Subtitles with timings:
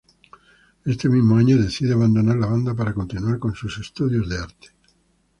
[0.83, 4.67] Este mismo año decide abandonar la banda para continuar con sus estudios de arte.